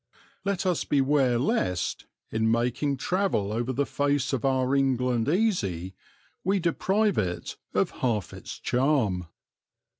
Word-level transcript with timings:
Let 0.43 0.65
us 0.65 0.83
beware 0.83 1.37
lest, 1.37 2.07
in 2.31 2.49
making 2.49 2.97
travel 2.97 3.53
over 3.53 3.71
the 3.71 3.85
face 3.85 4.33
of 4.33 4.43
our 4.43 4.75
England 4.75 5.29
easy, 5.29 5.93
we 6.43 6.59
deprive 6.59 7.19
it 7.19 7.55
of 7.75 7.91
half 7.91 8.33
its 8.33 8.57
charm. 8.57 9.27